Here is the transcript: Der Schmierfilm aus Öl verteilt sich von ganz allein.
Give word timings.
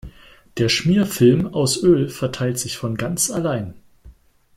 Der 0.57 0.67
Schmierfilm 0.67 1.53
aus 1.53 1.83
Öl 1.83 2.09
verteilt 2.09 2.57
sich 2.57 2.75
von 2.75 2.95
ganz 2.97 3.29
allein. 3.29 3.75